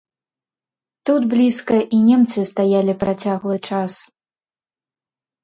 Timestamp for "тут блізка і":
1.09-1.99